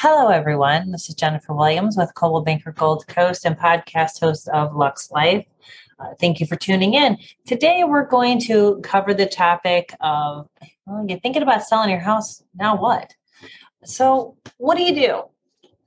Hello, 0.00 0.28
everyone. 0.28 0.92
This 0.92 1.08
is 1.08 1.16
Jennifer 1.16 1.52
Williams 1.52 1.96
with 1.96 2.14
Coldwell 2.14 2.42
Banker 2.42 2.70
Gold 2.70 3.04
Coast 3.08 3.44
and 3.44 3.58
podcast 3.58 4.20
host 4.20 4.48
of 4.50 4.76
Luxe 4.76 5.10
Life. 5.10 5.44
Uh, 5.98 6.14
thank 6.20 6.38
you 6.38 6.46
for 6.46 6.54
tuning 6.54 6.94
in. 6.94 7.18
Today, 7.44 7.82
we're 7.82 8.06
going 8.06 8.38
to 8.42 8.78
cover 8.84 9.12
the 9.12 9.26
topic 9.26 9.92
of 10.00 10.48
well, 10.86 11.04
you're 11.08 11.18
thinking 11.18 11.42
about 11.42 11.64
selling 11.64 11.90
your 11.90 11.98
house. 11.98 12.44
Now 12.54 12.76
what? 12.76 13.12
So, 13.84 14.36
what 14.58 14.76
do 14.76 14.84
you 14.84 14.94
do? 14.94 15.22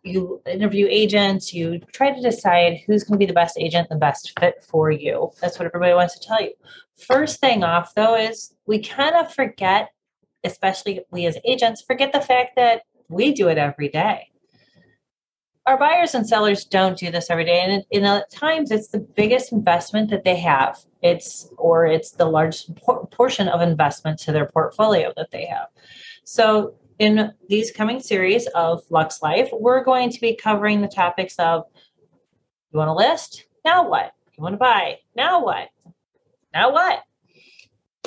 You 0.04 0.42
interview 0.46 0.88
agents, 0.90 1.54
you 1.54 1.80
try 1.94 2.12
to 2.12 2.22
decide 2.22 2.82
who's 2.86 3.06
going 3.06 3.18
to 3.18 3.26
be 3.26 3.28
the 3.28 3.32
best 3.32 3.58
agent, 3.58 3.88
the 3.88 3.96
best 3.96 4.38
fit 4.38 4.56
for 4.68 4.92
you. 4.92 5.32
That's 5.40 5.58
what 5.58 5.68
everybody 5.68 5.94
wants 5.94 6.20
to 6.20 6.28
tell 6.28 6.42
you. 6.42 6.52
First 6.98 7.40
thing 7.40 7.64
off, 7.64 7.96
though, 7.96 8.16
is 8.16 8.54
we 8.66 8.80
kind 8.80 9.16
of 9.16 9.34
forget, 9.34 9.92
especially 10.44 11.00
we 11.12 11.28
as 11.28 11.38
agents, 11.46 11.82
forget 11.82 12.12
the 12.12 12.20
fact 12.20 12.58
that 12.58 12.82
we 13.12 13.34
do 13.34 13.50
it 13.50 13.58
every 13.58 13.90
day. 13.90 14.30
Our 15.68 15.78
buyers 15.78 16.16
and 16.16 16.28
sellers 16.28 16.66
don't 16.66 16.98
do 16.98 17.12
this 17.12 17.30
every 17.30 17.46
day, 17.46 17.62
and, 17.62 17.84
and 17.92 18.06
at 18.06 18.32
times 18.32 18.72
it's 18.72 18.88
the 18.88 19.00
biggest 19.00 19.52
investment 19.52 20.10
that 20.10 20.24
they 20.24 20.36
have. 20.38 20.80
It's 21.04 21.50
or 21.58 21.86
it's 21.86 22.12
the 22.12 22.26
largest 22.26 22.76
por- 22.76 23.06
portion 23.08 23.48
of 23.48 23.62
investment 23.62 24.20
to 24.20 24.32
their 24.32 24.48
portfolio 24.48 25.14
that 25.18 25.30
they 25.32 25.46
have. 25.46 25.68
So, 26.24 26.76
in 26.98 27.32
these 27.48 27.72
coming 27.72 28.00
series 28.00 28.48
of 28.48 28.82
Luxe 28.90 29.22
Life, 29.22 29.50
we're 29.52 29.84
going 29.84 30.10
to 30.12 30.20
be 30.20 30.36
covering 30.36 30.82
the 30.82 30.88
topics 30.88 31.36
of 31.38 31.66
you 32.72 32.78
want 32.78 32.88
to 32.88 32.94
list? 32.94 33.46
Now 33.66 33.88
what? 33.88 34.14
You 34.38 34.44
want 34.44 34.54
to 34.54 34.58
buy? 34.58 35.00
Now 35.16 35.44
what? 35.44 35.70
Now 36.54 36.72
what? 36.72 37.04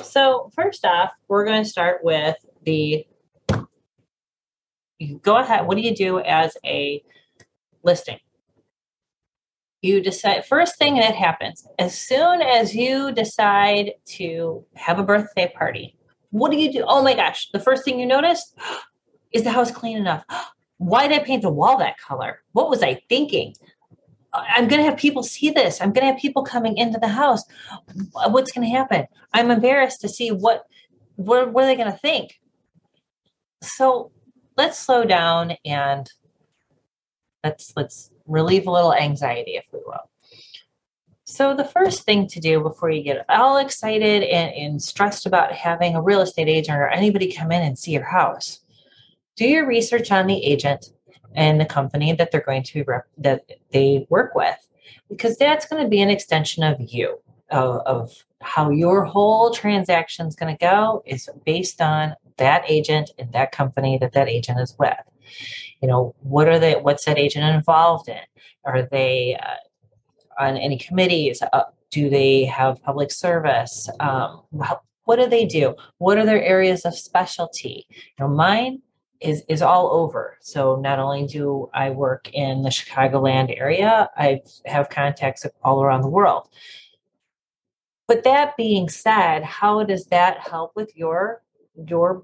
So, 0.01 0.51
first 0.55 0.85
off, 0.85 1.11
we're 1.27 1.45
going 1.45 1.63
to 1.63 1.69
start 1.69 2.03
with 2.03 2.35
the 2.63 3.05
you 4.99 5.19
go 5.19 5.37
ahead. 5.37 5.67
What 5.67 5.75
do 5.75 5.83
you 5.83 5.95
do 5.95 6.19
as 6.19 6.57
a 6.65 7.03
listing? 7.83 8.19
You 9.81 10.01
decide, 10.01 10.45
first 10.45 10.77
thing 10.77 10.95
that 10.95 11.15
happens, 11.15 11.67
as 11.77 11.97
soon 11.97 12.41
as 12.41 12.75
you 12.75 13.11
decide 13.11 13.91
to 14.05 14.65
have 14.75 14.97
a 14.97 15.03
birthday 15.03 15.51
party, 15.55 15.95
what 16.31 16.51
do 16.51 16.57
you 16.57 16.71
do? 16.71 16.83
Oh 16.87 17.03
my 17.03 17.13
gosh, 17.13 17.49
the 17.51 17.59
first 17.59 17.85
thing 17.85 17.99
you 17.99 18.05
notice 18.05 18.53
is 19.31 19.43
the 19.43 19.51
house 19.51 19.71
clean 19.71 19.97
enough? 19.97 20.23
Why 20.77 21.07
did 21.07 21.21
I 21.21 21.23
paint 21.23 21.43
the 21.43 21.49
wall 21.49 21.77
that 21.77 21.97
color? 21.97 22.41
What 22.51 22.69
was 22.69 22.83
I 22.83 23.01
thinking? 23.07 23.53
I'm 24.33 24.67
going 24.67 24.81
to 24.81 24.89
have 24.89 24.97
people 24.97 25.23
see 25.23 25.49
this. 25.49 25.79
I'm 25.79 25.93
going 25.93 26.05
to 26.05 26.11
have 26.11 26.21
people 26.21 26.43
coming 26.43 26.75
into 26.75 26.99
the 26.99 27.07
house. 27.07 27.43
What's 28.27 28.51
going 28.51 28.67
to 28.67 28.75
happen? 28.75 29.05
I'm 29.33 29.51
embarrassed 29.51 30.01
to 30.01 30.09
see 30.09 30.31
what 30.31 30.65
what, 31.15 31.53
what 31.53 31.63
are 31.63 31.67
they 31.67 31.77
going 31.77 31.91
to 31.91 31.97
think. 31.97 32.41
So 33.61 34.11
let's 34.57 34.79
slow 34.79 35.05
down 35.05 35.55
and 35.65 36.09
let's 37.43 37.73
let's 37.75 38.11
relieve 38.25 38.67
a 38.67 38.71
little 38.71 38.93
anxiety 38.93 39.55
if 39.55 39.65
we 39.71 39.79
will. 39.85 40.09
So 41.25 41.55
the 41.55 41.65
first 41.65 42.03
thing 42.03 42.27
to 42.27 42.39
do 42.39 42.61
before 42.61 42.91
you 42.91 43.01
get 43.01 43.25
all 43.29 43.57
excited 43.57 44.23
and, 44.23 44.53
and 44.53 44.81
stressed 44.81 45.25
about 45.25 45.51
having 45.51 45.95
a 45.95 46.01
real 46.01 46.21
estate 46.21 46.47
agent 46.47 46.77
or 46.77 46.87
anybody 46.87 47.33
come 47.33 47.51
in 47.51 47.63
and 47.63 47.77
see 47.77 47.91
your 47.91 48.03
house 48.03 48.61
do 49.35 49.45
your 49.45 49.67
research 49.67 50.11
on 50.11 50.27
the 50.27 50.43
agent 50.43 50.91
and 51.35 51.59
the 51.59 51.65
company 51.65 52.13
that 52.13 52.31
they're 52.31 52.41
going 52.41 52.63
to 52.63 52.83
rep- 52.85 53.07
that 53.17 53.43
they 53.71 54.07
work 54.09 54.33
with 54.35 54.57
because 55.09 55.37
that's 55.37 55.65
going 55.65 55.83
to 55.83 55.89
be 55.89 56.01
an 56.01 56.09
extension 56.09 56.63
of 56.63 56.77
you 56.79 57.19
of, 57.51 57.81
of 57.85 58.25
how 58.41 58.69
your 58.69 59.03
whole 59.03 59.51
transaction 59.51 60.25
is 60.27 60.35
going 60.35 60.55
to 60.55 60.59
go 60.59 61.03
is 61.05 61.29
based 61.45 61.81
on 61.81 62.15
that 62.37 62.63
agent 62.69 63.11
and 63.17 63.31
that 63.33 63.51
company 63.51 63.97
that 63.99 64.13
that 64.13 64.27
agent 64.27 64.59
is 64.59 64.75
with. 64.77 64.93
You 65.81 65.87
know 65.87 66.15
what 66.19 66.47
are 66.47 66.59
they 66.59 66.75
what's 66.75 67.05
that 67.05 67.17
agent 67.17 67.45
involved 67.45 68.09
in? 68.09 68.21
Are 68.63 68.83
they 68.83 69.37
uh, 69.41 70.43
on 70.43 70.57
any 70.57 70.77
committees? 70.77 71.41
Uh, 71.53 71.63
do 71.91 72.09
they 72.09 72.45
have 72.45 72.81
public 72.81 73.11
service? 73.11 73.89
Um, 73.99 74.41
what 75.05 75.17
do 75.17 75.27
they 75.27 75.45
do? 75.45 75.75
What 75.99 76.17
are 76.17 76.25
their 76.25 76.43
areas 76.43 76.85
of 76.85 76.95
specialty? 76.95 77.87
You 77.89 78.25
know 78.25 78.27
mine 78.27 78.81
is 79.21 79.43
is 79.47 79.61
all 79.61 79.91
over. 79.91 80.37
So 80.41 80.75
not 80.77 80.99
only 80.99 81.25
do 81.25 81.69
i 81.73 81.89
work 81.89 82.29
in 82.33 82.63
the 82.63 82.69
chicagoland 82.69 83.57
area 83.57 84.09
i 84.17 84.41
have 84.65 84.89
contacts 84.89 85.45
all 85.63 85.83
around 85.83 86.01
the 86.01 86.09
world. 86.09 86.49
But 88.07 88.23
that 88.23 88.57
being 88.57 88.89
said 88.89 89.43
how 89.43 89.83
does 89.83 90.05
that 90.07 90.39
help 90.39 90.71
with 90.75 90.95
your 90.95 91.41
your 91.87 92.23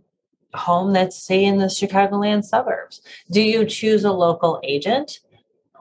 home 0.53 0.93
that's 0.93 1.17
say 1.17 1.43
in 1.43 1.57
the 1.57 1.65
chicagoland 1.65 2.43
suburbs. 2.43 3.01
Do 3.31 3.41
you 3.41 3.65
choose 3.65 4.03
a 4.03 4.11
local 4.11 4.59
agent? 4.63 5.19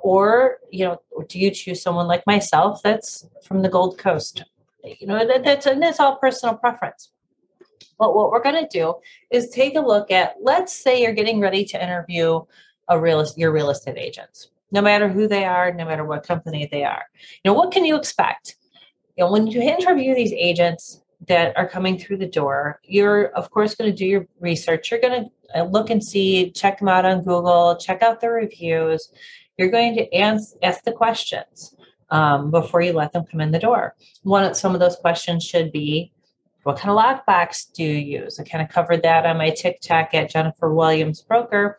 Or 0.03 0.59
you 0.71 0.85
know 0.85 1.01
do 1.29 1.39
you 1.39 1.51
choose 1.51 1.83
someone 1.83 2.07
like 2.07 2.27
myself 2.27 2.83
that's 2.83 3.27
from 3.43 3.63
the 3.63 3.69
gold 3.69 3.99
coast? 3.99 4.45
You 4.83 5.07
know 5.07 5.27
that, 5.27 5.45
that's 5.45 5.67
and 5.67 5.83
that's 5.83 6.01
all 6.01 6.17
personal 6.17 6.55
preference. 6.55 7.11
But 7.99 8.15
what 8.15 8.31
we're 8.31 8.43
going 8.43 8.67
to 8.67 8.79
do 8.79 8.95
is 9.31 9.51
take 9.51 9.77
a 9.77 9.81
look 9.81 10.11
at 10.11 10.37
let's 10.41 10.75
say 10.75 11.03
you're 11.03 11.13
getting 11.13 11.41
ready 11.41 11.65
to 11.67 11.83
interview 11.83 12.41
a 12.89 12.99
real 12.99 13.27
your 13.37 13.53
real 13.53 13.71
estate 13.71 13.99
agents 13.99 14.49
no 14.73 14.81
matter 14.81 15.09
who 15.09 15.27
they 15.29 15.45
are 15.45 15.73
no 15.75 15.85
matter 15.85 16.05
what 16.05 16.27
company 16.27 16.69
they 16.71 16.85
are. 16.85 17.03
You 17.45 17.51
know 17.51 17.55
what 17.55 17.73
can 17.73 17.85
you 17.85 17.97
expect? 17.97 18.57
You 19.17 19.25
know 19.25 19.33
when 19.33 19.49
you 19.49 19.61
interview 19.61 20.15
these 20.15 20.33
agents 20.33 21.00
that 21.29 21.57
are 21.57 21.69
coming 21.69 21.99
through 21.99 22.17
the 22.17 22.27
door, 22.27 22.81
you're 22.85 23.27
of 23.37 23.51
course 23.51 23.75
going 23.75 23.91
to 23.91 23.97
do 23.97 24.07
your 24.07 24.27
research. 24.41 24.91
You're 24.91 25.01
going 25.01 25.25
to 25.25 25.61
uh, 25.61 25.65
look 25.65 25.91
and 25.91 26.03
see, 26.03 26.51
check 26.51 26.79
them 26.79 26.89
out 26.89 27.05
on 27.05 27.23
Google, 27.23 27.77
check 27.77 28.03
out 28.03 28.21
the 28.21 28.31
reviews. 28.31 29.13
You're 29.59 29.71
going 29.71 29.95
to 29.97 30.17
ask, 30.17 30.55
ask 30.63 30.85
the 30.85 30.93
questions 30.93 31.75
um, 32.11 32.51
before 32.51 32.81
you 32.81 32.93
let 32.93 33.13
them 33.13 33.25
come 33.31 33.41
in 33.41 33.51
the 33.51 33.59
door. 33.59 33.95
One 34.23 34.45
of 34.45 34.57
some 34.57 34.75
of 34.75 34.81
those 34.81 34.97
questions 34.97 35.45
should 35.45 35.71
be, 35.73 36.13
what 36.63 36.79
kind 36.79 36.91
of 36.91 36.99
lockbox 36.99 37.73
do 37.73 37.85
you 37.85 38.21
use? 38.21 38.39
I 38.39 38.45
kind 38.45 38.63
of 38.63 38.71
covered 38.71 39.03
that 39.03 39.27
on 39.27 39.39
my 39.39 39.51
TikTok 39.51 40.15
at 40.15 40.31
Jennifer 40.31 40.73
Williams 40.73 41.23
Broker 41.23 41.79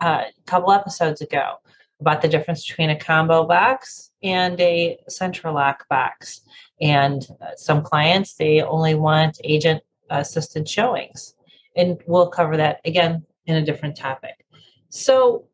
uh, 0.00 0.24
a 0.28 0.42
couple 0.46 0.72
episodes 0.72 1.20
ago 1.20 1.54
about 2.00 2.22
the 2.22 2.28
difference 2.28 2.66
between 2.66 2.90
a 2.90 2.98
combo 2.98 3.46
box 3.46 4.10
and 4.22 4.60
a 4.60 4.98
central 5.08 5.54
lock 5.54 5.88
box. 5.88 6.40
And 6.80 7.26
uh, 7.40 7.56
some 7.56 7.82
clients, 7.82 8.34
they 8.34 8.62
only 8.62 8.94
want 8.94 9.38
agent 9.44 9.82
assisted 10.08 10.68
showings. 10.68 11.34
And 11.76 11.98
we'll 12.06 12.28
cover 12.28 12.56
that 12.56 12.80
again 12.84 13.24
in 13.46 13.56
a 13.56 13.64
different 13.64 13.96
topic. 13.96 14.44
So 14.88 15.46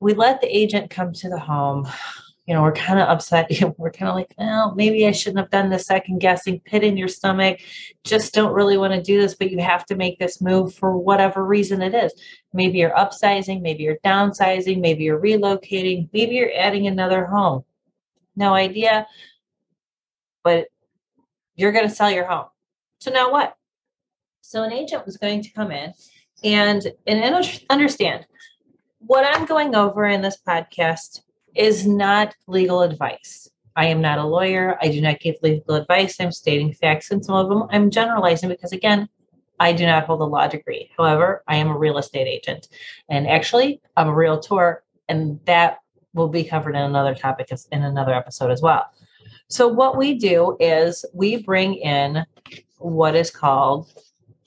we 0.00 0.14
let 0.14 0.40
the 0.40 0.54
agent 0.54 0.90
come 0.90 1.12
to 1.14 1.28
the 1.28 1.38
home. 1.38 1.88
You 2.46 2.54
know, 2.54 2.62
we're 2.62 2.72
kind 2.72 2.98
of 2.98 3.08
upset. 3.08 3.48
We're 3.78 3.92
kind 3.92 4.08
of 4.08 4.16
like, 4.16 4.34
well, 4.36 4.74
maybe 4.74 5.06
I 5.06 5.12
shouldn't 5.12 5.38
have 5.38 5.50
done 5.50 5.70
the 5.70 5.78
second 5.78 6.18
guessing 6.18 6.58
pit 6.58 6.82
in 6.82 6.96
your 6.96 7.06
stomach. 7.06 7.60
Just 8.02 8.34
don't 8.34 8.52
really 8.52 8.76
want 8.76 8.92
to 8.94 9.00
do 9.00 9.20
this, 9.20 9.36
but 9.36 9.52
you 9.52 9.60
have 9.60 9.86
to 9.86 9.94
make 9.94 10.18
this 10.18 10.40
move 10.40 10.74
for 10.74 10.98
whatever 10.98 11.44
reason 11.44 11.80
it 11.80 11.94
is. 11.94 12.12
Maybe 12.52 12.78
you're 12.78 12.90
upsizing, 12.90 13.62
maybe 13.62 13.84
you're 13.84 13.98
downsizing, 14.04 14.80
maybe 14.80 15.04
you're 15.04 15.22
relocating, 15.22 16.08
maybe 16.12 16.34
you're 16.34 16.50
adding 16.52 16.88
another 16.88 17.26
home. 17.26 17.64
No 18.34 18.54
idea 18.54 19.06
but 20.44 20.68
you're 21.56 21.72
going 21.72 21.88
to 21.88 21.94
sell 21.94 22.10
your 22.10 22.26
home. 22.26 22.46
So 22.98 23.10
now 23.10 23.30
what? 23.30 23.56
So 24.40 24.62
an 24.62 24.72
agent 24.72 25.06
was 25.06 25.16
going 25.16 25.42
to 25.42 25.50
come 25.50 25.70
in 25.70 25.92
and 26.44 26.86
and 27.06 27.60
understand 27.70 28.26
what 28.98 29.24
I'm 29.24 29.46
going 29.46 29.74
over 29.74 30.04
in 30.06 30.22
this 30.22 30.38
podcast 30.46 31.22
is 31.54 31.86
not 31.86 32.34
legal 32.46 32.82
advice. 32.82 33.48
I 33.74 33.86
am 33.86 34.00
not 34.00 34.18
a 34.18 34.24
lawyer. 34.24 34.78
I 34.80 34.88
do 34.88 35.00
not 35.00 35.20
give 35.20 35.36
legal 35.42 35.74
advice. 35.74 36.20
I'm 36.20 36.32
stating 36.32 36.72
facts, 36.74 37.10
and 37.10 37.24
some 37.24 37.34
of 37.34 37.48
them 37.48 37.66
I'm 37.70 37.90
generalizing 37.90 38.48
because, 38.48 38.72
again, 38.72 39.08
I 39.58 39.72
do 39.72 39.86
not 39.86 40.04
hold 40.04 40.20
a 40.20 40.24
law 40.24 40.46
degree. 40.46 40.90
However, 40.96 41.42
I 41.48 41.56
am 41.56 41.68
a 41.68 41.78
real 41.78 41.98
estate 41.98 42.26
agent, 42.26 42.68
and 43.08 43.26
actually, 43.26 43.80
I'm 43.96 44.08
a 44.08 44.14
realtor, 44.14 44.82
and 45.08 45.40
that 45.46 45.78
will 46.14 46.28
be 46.28 46.44
covered 46.44 46.76
in 46.76 46.82
another 46.82 47.14
topic 47.14 47.48
in 47.70 47.82
another 47.82 48.14
episode 48.14 48.50
as 48.50 48.60
well. 48.60 48.86
So, 49.52 49.68
what 49.68 49.98
we 49.98 50.14
do 50.14 50.56
is 50.60 51.04
we 51.12 51.36
bring 51.36 51.74
in 51.74 52.24
what 52.78 53.14
is 53.14 53.30
called 53.30 53.92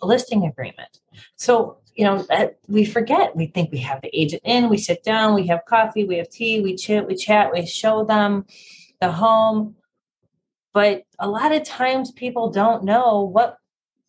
a 0.01 0.07
listing 0.07 0.47
agreement. 0.47 0.99
So, 1.35 1.77
you 1.93 2.05
know, 2.05 2.25
uh, 2.31 2.47
we 2.67 2.85
forget. 2.85 3.35
We 3.35 3.45
think 3.45 3.71
we 3.71 3.77
have 3.77 4.01
the 4.01 4.09
agent 4.19 4.41
in, 4.45 4.67
we 4.67 4.79
sit 4.79 5.03
down, 5.03 5.35
we 5.35 5.45
have 5.45 5.63
coffee, 5.67 6.05
we 6.05 6.17
have 6.17 6.31
tea, 6.31 6.59
we 6.59 6.75
chat, 6.75 7.05
we 7.05 7.15
chat, 7.15 7.53
we 7.53 7.67
show 7.67 8.03
them 8.03 8.47
the 8.99 9.11
home. 9.11 9.75
But 10.73 11.03
a 11.19 11.27
lot 11.27 11.51
of 11.51 11.63
times 11.63 12.09
people 12.09 12.49
don't 12.49 12.83
know 12.83 13.21
what 13.21 13.59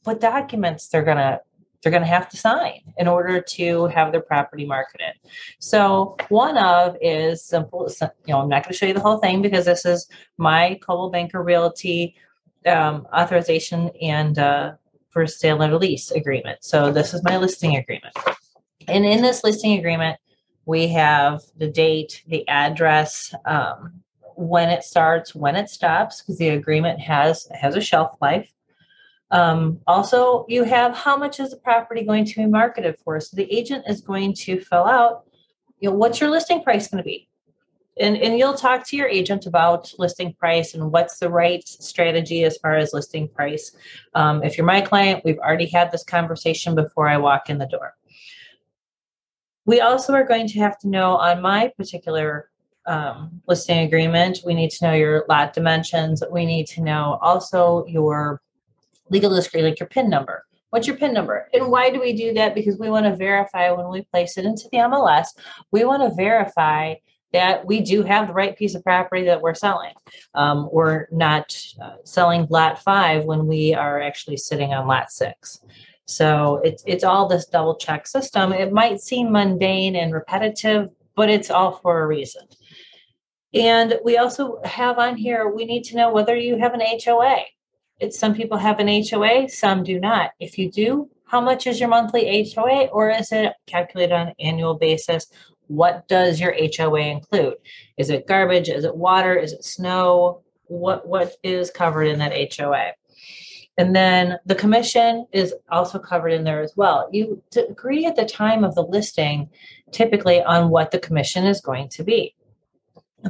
what 0.05 0.19
documents 0.19 0.89
they're 0.89 1.03
going 1.03 1.19
to 1.19 1.43
they're 1.83 1.93
going 1.93 2.03
to 2.03 2.09
have 2.09 2.29
to 2.31 2.37
sign 2.37 2.81
in 2.97 3.07
order 3.09 3.41
to 3.41 3.87
have 3.87 4.11
their 4.13 4.21
property 4.21 4.65
marketed. 4.65 5.15
So 5.59 6.17
one 6.29 6.59
of 6.59 6.97
is 7.01 7.45
simple. 7.45 7.89
You 8.01 8.35
know, 8.35 8.41
I'm 8.41 8.49
not 8.49 8.63
going 8.63 8.73
to 8.73 8.79
show 8.79 8.87
you 8.87 8.95
the 8.95 9.01
whole 9.01 9.19
thing 9.19 9.43
because 9.43 9.65
this 9.65 9.85
is 9.85 10.09
my 10.39 10.79
Coldwell 10.83 11.11
Banker 11.11 11.43
Realty 11.43 12.17
um, 12.67 13.07
authorization 13.15 13.91
and 14.03 14.39
uh, 14.39 14.73
for 15.11 15.27
sale 15.27 15.63
and 15.63 15.75
lease 15.75 16.11
agreement. 16.11 16.65
So 16.65 16.91
this 16.93 17.15
is 17.15 17.23
my 17.23 17.37
listing 17.37 17.77
agreement, 17.77 18.15
and 18.89 19.05
in 19.05 19.23
this 19.23 19.45
listing 19.45 19.79
agreement, 19.79 20.19
We 20.67 20.89
have 20.89 21.43
the 21.57 21.69
date, 21.69 22.25
the 22.27 22.47
address, 22.49 23.33
um, 23.45 24.03
when 24.35 24.69
it 24.69 24.83
starts, 24.83 25.35
when 25.35 25.55
it 25.57 25.71
stops, 25.71 26.21
because 26.21 26.39
the 26.39 26.51
agreement 26.51 27.01
has 27.01 27.49
has 27.55 27.77
a 27.77 27.81
shelf 27.81 28.17
life. 28.21 28.53
Um, 29.31 29.81
also, 29.87 30.47
you 30.49 30.65
have 30.65 30.97
how 30.97 31.17
much 31.17 31.41
is 31.41 31.51
the 31.51 31.57
property 31.57 32.05
going 32.05 32.25
to 32.25 32.37
be 32.37 32.47
marketed 32.47 32.99
for? 33.05 33.19
So 33.21 33.37
the 33.37 33.53
agent 33.53 33.85
is 33.89 34.01
going 34.01 34.35
to 34.35 34.61
fill 34.61 34.85
out, 34.85 35.25
you 35.81 35.91
know, 35.91 35.97
what's 35.97 36.21
your 36.21 36.31
listing 36.31 36.63
price 36.63 36.89
going 36.89 37.03
to 37.03 37.07
be? 37.07 37.29
And, 37.99 38.17
and 38.17 38.39
you'll 38.39 38.55
talk 38.55 38.87
to 38.89 38.97
your 38.97 39.09
agent 39.09 39.47
about 39.47 39.93
listing 39.99 40.35
price 40.35 40.75
and 40.75 40.93
what's 40.93 41.19
the 41.19 41.31
right 41.31 41.67
strategy 41.67 42.45
as 42.45 42.59
far 42.59 42.77
as 42.77 42.93
listing 42.93 43.27
price. 43.27 43.75
Um, 44.15 44.45
if 44.45 44.57
you're 44.57 44.67
my 44.67 44.83
client, 44.83 45.25
we've 45.25 45.39
already 45.39 45.67
had 45.67 45.91
this 45.91 46.05
conversation 46.05 46.75
before 46.75 47.09
I 47.09 47.17
walk 47.17 47.49
in 47.49 47.59
the 47.59 47.67
door. 47.67 47.95
We 49.65 49.81
also 49.81 50.13
are 50.13 50.25
going 50.25 50.47
to 50.49 50.59
have 50.61 50.79
to 50.81 50.89
know 50.89 51.17
on 51.17 51.41
my 51.41 51.73
particular 51.77 52.51
um, 52.87 53.43
listing 53.49 53.79
agreement, 53.79 54.41
we 54.45 54.55
need 54.55 54.71
to 54.71 54.85
know 54.85 54.93
your 54.93 55.25
lot 55.29 55.53
dimensions. 55.53 56.23
We 56.31 56.47
need 56.47 56.67
to 56.69 56.83
know 56.83 57.19
also 57.21 57.85
your 57.87 58.41
legal 59.11 59.35
discreet, 59.35 59.63
like 59.63 59.81
your 59.81 59.89
PIN 59.89 60.11
number. 60.11 60.45
What's 60.71 60.87
your 60.87 60.97
PIN 60.97 61.15
number? 61.15 61.49
And 61.53 61.71
why 61.71 61.91
do 61.91 62.01
we 62.01 62.13
do 62.13 62.35
that? 62.35 62.55
Because 62.55 62.79
we 62.79 62.91
want 62.91 63.07
to 63.07 63.17
verify 63.17 63.71
when 63.71 63.89
we 63.89 64.03
place 64.03 64.37
it 64.37 64.45
into 64.45 64.69
the 64.71 64.79
MLS, 64.79 65.29
we 65.71 65.85
want 65.85 66.03
to 66.03 66.15
verify 66.15 66.95
that 67.33 67.67
we 67.67 67.81
do 67.81 68.03
have 68.03 68.29
the 68.29 68.33
right 68.33 68.57
piece 68.57 68.75
of 68.75 68.83
property 68.83 69.25
that 69.25 69.43
we're 69.43 69.55
selling. 69.55 69.93
Um, 70.35 70.69
we're 70.73 71.07
not 71.11 71.57
uh, 71.83 71.97
selling 72.05 72.47
lot 72.51 72.83
five 72.83 73.25
when 73.25 73.47
we 73.47 73.75
are 73.75 74.01
actually 74.01 74.37
sitting 74.37 74.73
on 74.73 74.87
lot 74.87 75.11
six. 75.11 75.61
So 76.07 76.61
it's 76.63 76.85
it's 76.87 77.05
all 77.05 77.27
this 77.27 77.47
double 77.47 77.77
check 77.77 78.07
system. 78.07 78.53
It 78.53 78.73
might 78.73 79.01
seem 79.01 79.33
mundane 79.33 79.97
and 79.97 80.13
repetitive, 80.13 80.91
but 81.17 81.29
it's 81.29 81.51
all 81.51 81.73
for 81.73 82.03
a 82.03 82.07
reason. 82.07 82.47
And 83.53 83.99
we 84.05 84.19
also 84.19 84.61
have 84.65 84.99
on 84.99 85.17
here, 85.17 85.49
we 85.49 85.65
need 85.65 85.85
to 85.85 85.97
know 85.97 86.13
whether 86.13 86.37
you 86.37 86.59
have 86.59 86.75
an 86.75 86.83
HOA. 86.83 87.45
It's 87.99 88.19
some 88.19 88.35
people 88.35 88.59
have 88.59 88.79
an 88.79 88.89
HOA, 88.89 89.49
some 89.49 89.83
do 89.83 89.99
not. 89.99 90.33
If 90.39 90.59
you 90.59 90.71
do, 90.71 91.09
how 91.25 91.41
much 91.41 91.67
is 91.67 91.81
your 91.81 91.89
monthly 91.89 92.51
HOA 92.55 92.87
or 92.87 93.11
is 93.11 93.33
it 93.33 93.55
calculated 93.67 94.15
on 94.15 94.29
an 94.29 94.35
annual 94.39 94.75
basis? 94.75 95.27
What 95.69 96.07
does 96.07 96.39
your 96.41 96.55
HOA 96.55 97.01
include? 97.01 97.57
Is 97.97 98.11
it 98.11 98.27
garbage? 98.27 98.69
Is 98.69 98.85
it 98.85 98.97
water? 98.97 99.35
Is 99.35 99.53
it 99.53 99.65
snow? 99.65 100.43
What 100.69 101.09
what 101.09 101.37
is 101.43 101.71
covered 101.71 102.05
in 102.05 102.19
that 102.19 102.55
HOA? 102.55 102.93
And 103.79 103.95
then 103.95 104.39
the 104.47 104.55
commission 104.55 105.27
is 105.33 105.55
also 105.71 105.99
covered 105.99 106.31
in 106.31 106.45
there 106.45 106.63
as 106.63 106.73
well. 106.77 107.09
You 107.13 107.43
agree 107.57 108.07
at 108.07 108.17
the 108.17 108.25
time 108.25 108.65
of 108.65 108.75
the 108.75 108.83
listing 108.83 109.51
typically 109.93 110.43
on 110.43 110.71
what 110.71 110.91
the 110.91 110.99
commission 110.99 111.45
is 111.45 111.61
going 111.61 111.89
to 111.91 112.05
be. 112.05 112.35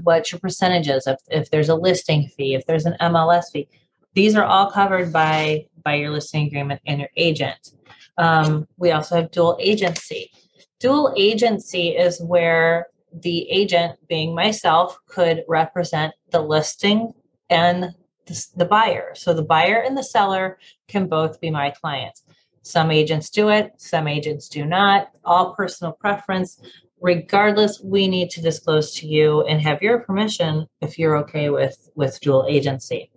What 0.02 0.30
your 0.30 0.38
percentages, 0.38 1.06
if, 1.06 1.18
if 1.30 1.50
there's 1.50 1.68
a 1.68 1.74
listing 1.74 2.28
fee, 2.28 2.54
if 2.54 2.66
there's 2.66 2.86
an 2.86 2.96
MLS 3.00 3.44
fee, 3.52 3.68
these 4.16 4.34
are 4.34 4.44
all 4.44 4.70
covered 4.70 5.12
by 5.12 5.66
by 5.84 5.94
your 5.94 6.10
listing 6.10 6.46
agreement 6.46 6.80
and 6.86 6.98
your 6.98 7.10
agent. 7.16 7.70
Um, 8.18 8.66
we 8.78 8.90
also 8.90 9.16
have 9.16 9.30
dual 9.30 9.56
agency. 9.60 10.32
Dual 10.80 11.14
agency 11.16 11.90
is 11.90 12.20
where 12.20 12.88
the 13.12 13.48
agent, 13.50 13.98
being 14.08 14.34
myself, 14.34 14.98
could 15.06 15.44
represent 15.46 16.12
the 16.30 16.40
listing 16.40 17.12
and 17.50 17.94
the, 18.26 18.46
the 18.56 18.64
buyer. 18.64 19.14
So 19.14 19.32
the 19.32 19.44
buyer 19.44 19.80
and 19.86 19.96
the 19.96 20.02
seller 20.02 20.58
can 20.88 21.08
both 21.08 21.40
be 21.40 21.50
my 21.50 21.70
clients. 21.70 22.24
Some 22.62 22.90
agents 22.90 23.30
do 23.30 23.48
it, 23.50 23.72
some 23.76 24.08
agents 24.08 24.48
do 24.48 24.64
not. 24.64 25.10
All 25.24 25.54
personal 25.54 25.92
preference. 25.92 26.60
Regardless, 27.00 27.80
we 27.80 28.08
need 28.08 28.30
to 28.30 28.42
disclose 28.42 28.94
to 28.94 29.06
you 29.06 29.42
and 29.42 29.60
have 29.60 29.82
your 29.82 30.00
permission 30.00 30.66
if 30.80 30.98
you're 30.98 31.18
okay 31.18 31.50
with, 31.50 31.90
with 31.94 32.18
dual 32.20 32.46
agency. 32.48 33.10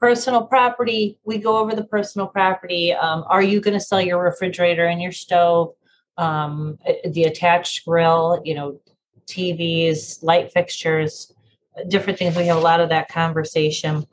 Personal 0.00 0.46
property, 0.46 1.18
we 1.24 1.38
go 1.38 1.58
over 1.58 1.74
the 1.74 1.84
personal 1.84 2.26
property. 2.26 2.92
Um, 2.92 3.24
are 3.28 3.42
you 3.42 3.60
going 3.60 3.74
to 3.74 3.84
sell 3.84 4.00
your 4.00 4.22
refrigerator 4.22 4.86
and 4.86 5.00
your 5.00 5.12
stove? 5.12 5.74
um, 6.20 6.78
eh, 6.84 7.08
the 7.08 7.24
attached 7.24 7.84
grill, 7.84 8.40
you 8.44 8.54
know, 8.54 8.78
TVs, 9.26 10.22
light 10.22 10.52
fixtures, 10.52 11.32
different 11.88 12.18
things. 12.18 12.36
We 12.36 12.46
have 12.46 12.56
a 12.56 12.60
lot 12.60 12.80
of 12.80 12.90
that 12.90 13.08
conversation. 13.08 14.06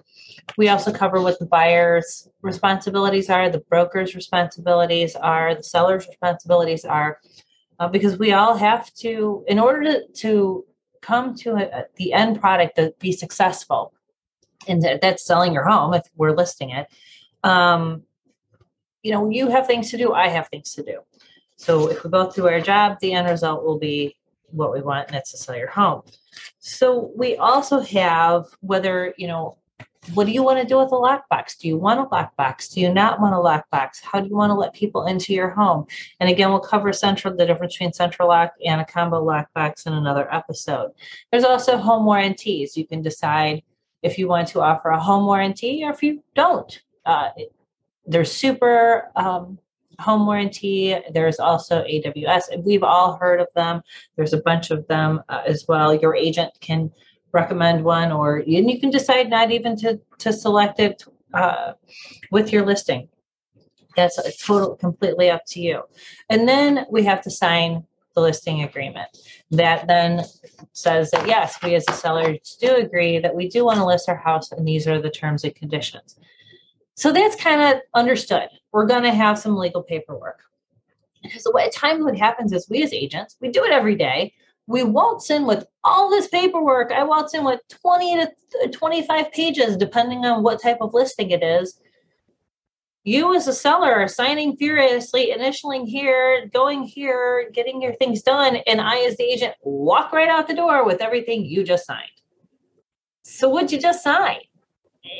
We 0.57 0.69
also 0.69 0.93
cover 0.93 1.21
what 1.21 1.39
the 1.39 1.45
buyer's 1.45 2.29
responsibilities 2.41 3.29
are, 3.29 3.49
the 3.49 3.59
broker's 3.59 4.15
responsibilities 4.15 5.15
are, 5.15 5.55
the 5.55 5.63
seller's 5.63 6.07
responsibilities 6.07 6.85
are, 6.85 7.19
uh, 7.79 7.89
because 7.89 8.17
we 8.17 8.31
all 8.31 8.55
have 8.55 8.93
to, 8.95 9.43
in 9.47 9.59
order 9.59 9.83
to, 9.83 10.07
to 10.07 10.65
come 11.01 11.35
to 11.35 11.55
a, 11.55 11.85
the 11.97 12.13
end 12.13 12.39
product 12.39 12.77
to 12.77 12.93
be 12.99 13.11
successful, 13.11 13.93
and 14.67 14.81
that's 15.01 15.25
selling 15.25 15.53
your 15.53 15.65
home 15.65 15.93
if 15.93 16.03
we're 16.15 16.35
listing 16.35 16.71
it. 16.71 16.87
Um, 17.43 18.03
you 19.03 19.11
know, 19.11 19.29
you 19.29 19.49
have 19.49 19.67
things 19.67 19.91
to 19.91 19.97
do, 19.97 20.13
I 20.13 20.27
have 20.27 20.47
things 20.49 20.73
to 20.73 20.83
do. 20.83 20.99
So 21.55 21.89
if 21.89 22.03
we 22.03 22.09
both 22.09 22.35
do 22.35 22.47
our 22.47 22.61
job, 22.61 22.97
the 22.99 23.13
end 23.13 23.27
result 23.27 23.63
will 23.63 23.79
be 23.79 24.15
what 24.51 24.73
we 24.73 24.81
want, 24.81 25.07
and 25.07 25.15
that's 25.15 25.31
to 25.31 25.37
sell 25.37 25.55
your 25.55 25.69
home. 25.69 26.03
So 26.59 27.11
we 27.15 27.35
also 27.37 27.79
have 27.79 28.45
whether, 28.61 29.13
you 29.17 29.27
know, 29.27 29.57
what 30.13 30.25
do 30.25 30.31
you 30.31 30.43
want 30.43 30.61
to 30.61 30.67
do 30.67 30.77
with 30.77 30.91
a 30.91 30.95
lockbox? 30.95 31.57
Do 31.57 31.67
you 31.67 31.77
want 31.77 31.99
a 31.99 32.05
lockbox? 32.05 32.73
Do 32.73 32.79
you 32.79 32.93
not 32.93 33.19
want 33.19 33.33
a 33.33 33.37
lockbox? 33.37 34.01
How 34.01 34.21
do 34.21 34.27
you 34.27 34.35
want 34.35 34.51
to 34.51 34.53
let 34.53 34.73
people 34.73 35.05
into 35.05 35.33
your 35.33 35.49
home? 35.49 35.85
And 36.19 36.29
again, 36.29 36.49
we'll 36.49 36.59
cover 36.59 36.93
central 36.93 37.35
the 37.35 37.45
difference 37.45 37.73
between 37.73 37.91
central 37.91 38.29
lock 38.29 38.53
and 38.65 38.79
a 38.79 38.85
combo 38.85 39.21
lockbox 39.21 39.85
in 39.85 39.93
another 39.93 40.33
episode. 40.33 40.91
There's 41.31 41.43
also 41.43 41.77
home 41.77 42.05
warranties. 42.05 42.77
You 42.77 42.87
can 42.87 43.01
decide 43.01 43.63
if 44.03 44.17
you 44.17 44.27
want 44.27 44.47
to 44.49 44.61
offer 44.61 44.89
a 44.89 44.99
home 44.99 45.25
warranty 45.25 45.83
or 45.83 45.91
if 45.91 46.03
you 46.03 46.23
don't. 46.35 46.81
Uh, 47.05 47.29
they're 48.05 48.25
super 48.25 49.11
um, 49.15 49.59
home 49.99 50.25
warranty. 50.25 50.95
There's 51.11 51.39
also 51.39 51.83
AWS. 51.83 52.63
We've 52.63 52.83
all 52.83 53.17
heard 53.17 53.39
of 53.39 53.47
them. 53.55 53.81
There's 54.15 54.33
a 54.33 54.41
bunch 54.41 54.71
of 54.71 54.87
them 54.87 55.21
uh, 55.29 55.41
as 55.45 55.65
well. 55.67 55.93
Your 55.93 56.15
agent 56.15 56.53
can 56.61 56.91
recommend 57.33 57.83
one, 57.83 58.11
or 58.11 58.37
and 58.37 58.69
you 58.69 58.79
can 58.79 58.89
decide 58.89 59.29
not 59.29 59.51
even 59.51 59.75
to 59.77 59.99
to 60.19 60.31
select 60.31 60.79
it 60.79 61.03
uh, 61.33 61.73
with 62.31 62.51
your 62.51 62.65
listing. 62.65 63.09
That's 63.95 64.17
a 64.19 64.31
total 64.31 64.75
completely 64.75 65.29
up 65.29 65.41
to 65.47 65.59
you. 65.59 65.83
And 66.29 66.47
then 66.47 66.85
we 66.91 67.03
have 67.03 67.21
to 67.23 67.31
sign 67.31 67.83
the 68.17 68.21
listing 68.21 68.63
agreement. 68.63 69.07
That 69.51 69.87
then 69.87 70.25
says 70.73 71.11
that 71.11 71.27
yes, 71.27 71.61
we 71.61 71.75
as 71.75 71.85
a 71.87 71.93
seller 71.93 72.35
do 72.59 72.75
agree 72.75 73.19
that 73.19 73.35
we 73.35 73.47
do 73.47 73.63
want 73.63 73.77
to 73.77 73.85
list 73.85 74.09
our 74.09 74.15
house, 74.15 74.51
and 74.51 74.67
these 74.67 74.87
are 74.87 74.99
the 74.99 75.11
terms 75.11 75.43
and 75.43 75.53
conditions. 75.53 76.17
So 76.95 77.13
that's 77.13 77.35
kind 77.35 77.61
of 77.61 77.81
understood. 77.93 78.49
We're 78.71 78.87
going 78.87 79.03
to 79.03 79.13
have 79.13 79.37
some 79.37 79.55
legal 79.55 79.83
paperwork. 79.83 80.39
So 81.37 81.51
what 81.51 81.67
at 81.67 81.73
times 81.73 82.03
what 82.03 82.17
happens 82.17 82.51
is 82.53 82.67
we 82.69 82.81
as 82.81 82.91
agents, 82.91 83.37
we 83.39 83.49
do 83.49 83.63
it 83.63 83.71
every 83.71 83.95
day. 83.95 84.33
We 84.65 84.81
waltz 84.81 85.29
in 85.29 85.45
with 85.45 85.65
all 85.83 86.09
this 86.09 86.27
paperwork. 86.27 86.91
I 86.91 87.03
waltz 87.03 87.35
in 87.35 87.43
with 87.45 87.61
20 87.69 88.15
to 88.15 88.31
uh, 88.63 88.67
25 88.71 89.31
pages, 89.31 89.77
depending 89.77 90.25
on 90.25 90.41
what 90.41 90.61
type 90.61 90.79
of 90.81 90.93
listing 90.93 91.29
it 91.29 91.43
is. 91.43 91.79
You 93.07 93.33
as 93.35 93.47
a 93.47 93.53
seller 93.53 93.93
are 93.93 94.09
signing 94.09 94.57
furiously, 94.57 95.33
initialing 95.33 95.87
here, 95.87 96.49
going 96.53 96.83
here, 96.83 97.49
getting 97.53 97.81
your 97.81 97.93
things 97.93 98.21
done. 98.21 98.57
And 98.67 98.81
I 98.81 98.97
as 99.05 99.15
the 99.15 99.23
agent 99.23 99.55
walk 99.61 100.11
right 100.11 100.27
out 100.27 100.49
the 100.49 100.53
door 100.53 100.85
with 100.85 101.01
everything 101.01 101.45
you 101.45 101.63
just 101.63 101.85
signed. 101.85 102.09
So 103.23 103.47
what'd 103.47 103.71
you 103.71 103.79
just 103.79 104.03
sign? 104.03 104.39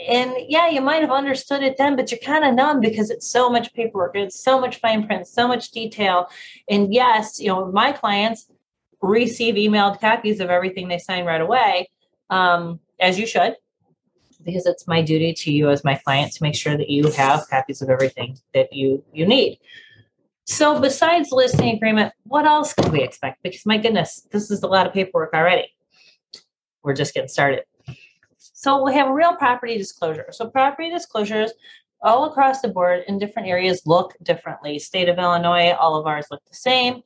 and 0.08 0.34
yeah, 0.48 0.70
you 0.70 0.82
might 0.82 1.02
have 1.02 1.12
understood 1.12 1.64
it 1.64 1.78
then, 1.78 1.96
but 1.96 2.12
you're 2.12 2.20
kind 2.20 2.44
of 2.44 2.54
numb 2.54 2.80
because 2.80 3.10
it's 3.10 3.30
so 3.30 3.50
much 3.50 3.74
paperwork, 3.74 4.16
it's 4.16 4.42
so 4.44 4.60
much 4.60 4.80
fine 4.80 5.06
print, 5.06 5.28
so 5.28 5.48
much 5.48 5.72
detail. 5.72 6.28
And 6.70 6.94
yes, 6.94 7.40
you 7.40 7.48
know, 7.48 7.72
my 7.72 7.92
clients 7.92 8.52
receive 9.02 9.56
emailed 9.56 10.00
copies 10.00 10.40
of 10.40 10.50
everything 10.50 10.88
they 10.88 10.98
sign 10.98 11.26
right 11.26 11.42
away, 11.42 11.90
um, 12.30 12.80
as 13.00 13.20
you 13.20 13.26
should, 13.26 13.56
because 14.48 14.66
it's 14.66 14.88
my 14.88 15.02
duty 15.02 15.34
to 15.34 15.52
you 15.52 15.70
as 15.70 15.84
my 15.84 15.96
client 15.96 16.32
to 16.32 16.42
make 16.42 16.56
sure 16.56 16.78
that 16.78 16.90
you 16.90 17.12
have 17.12 17.48
copies 17.50 17.82
of 17.82 17.90
everything 17.90 18.40
that 18.54 18.72
you 18.72 19.04
you 19.14 19.28
need. 19.28 19.60
So, 20.46 20.80
besides 20.80 21.34
listing 21.34 21.76
agreement, 21.76 22.14
what 22.24 22.46
else 22.46 22.74
could 22.74 22.92
we 22.92 23.04
expect? 23.04 23.44
Because 23.44 23.66
my 23.66 23.78
goodness, 23.78 24.26
this 24.32 24.50
is 24.50 24.64
a 24.64 24.68
lot 24.68 24.88
of 24.88 24.94
paperwork 24.94 25.34
already. 25.34 25.76
We're 26.82 26.96
just 26.96 27.14
getting 27.14 27.28
started. 27.28 27.66
So 28.40 28.84
we 28.84 28.94
have 28.94 29.10
real 29.10 29.36
property 29.36 29.78
disclosure. 29.78 30.28
So 30.32 30.50
property 30.50 30.90
disclosures 30.90 31.52
all 32.02 32.26
across 32.26 32.62
the 32.62 32.70
board 32.70 33.04
in 33.08 33.20
different 33.20 33.50
areas 33.50 33.82
look 33.86 34.16
differently. 34.24 34.80
State 34.80 35.10
of 35.10 35.20
Illinois, 35.20 35.72
all 35.72 35.96
of 35.96 36.08
ours 36.08 36.28
look 36.32 36.42
the 36.46 36.56
same. 36.56 37.02